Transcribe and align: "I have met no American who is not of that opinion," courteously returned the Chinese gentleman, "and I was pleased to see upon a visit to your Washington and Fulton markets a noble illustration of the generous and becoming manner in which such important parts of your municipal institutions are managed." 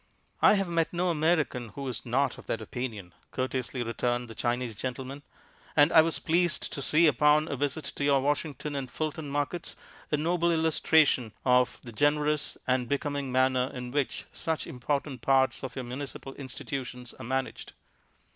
"I 0.41 0.55
have 0.55 0.67
met 0.67 0.91
no 0.93 1.09
American 1.09 1.69
who 1.75 1.87
is 1.87 2.07
not 2.07 2.39
of 2.39 2.47
that 2.47 2.59
opinion," 2.59 3.13
courteously 3.29 3.83
returned 3.83 4.29
the 4.29 4.33
Chinese 4.33 4.75
gentleman, 4.75 5.21
"and 5.75 5.91
I 5.93 6.01
was 6.01 6.17
pleased 6.17 6.73
to 6.73 6.81
see 6.81 7.05
upon 7.05 7.47
a 7.47 7.55
visit 7.55 7.85
to 7.97 8.03
your 8.03 8.19
Washington 8.19 8.75
and 8.75 8.89
Fulton 8.89 9.29
markets 9.29 9.75
a 10.11 10.17
noble 10.17 10.51
illustration 10.51 11.33
of 11.45 11.79
the 11.83 11.91
generous 11.91 12.57
and 12.65 12.89
becoming 12.89 13.31
manner 13.31 13.69
in 13.71 13.91
which 13.91 14.25
such 14.31 14.65
important 14.65 15.21
parts 15.21 15.61
of 15.63 15.75
your 15.75 15.85
municipal 15.85 16.33
institutions 16.33 17.13
are 17.19 17.23
managed." 17.23 17.73